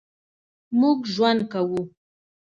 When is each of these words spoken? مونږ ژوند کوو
مونږ 0.79 0.99
ژوند 1.13 1.41
کوو 1.51 1.81